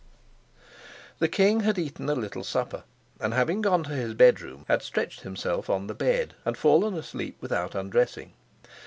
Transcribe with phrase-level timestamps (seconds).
[1.19, 2.85] The king had eaten a little supper,
[3.19, 7.37] and, having gone to his bedroom, had stretched himself on the bed and fallen asleep
[7.39, 8.33] without undressing.